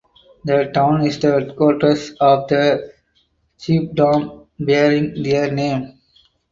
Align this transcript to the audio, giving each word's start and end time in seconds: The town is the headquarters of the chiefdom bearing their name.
The 0.45 0.71
town 0.73 1.05
is 1.05 1.19
the 1.19 1.31
headquarters 1.33 2.13
of 2.19 2.47
the 2.47 2.91
chiefdom 3.59 4.47
bearing 4.59 5.21
their 5.21 5.51
name. 5.51 5.99